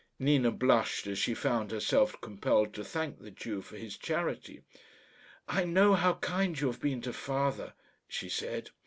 [0.17, 4.63] Nina blushed as she found herself compelled to thank the Jew for his charity.
[5.47, 7.73] "I know how kind you have been to father,"
[8.07, 8.71] she said.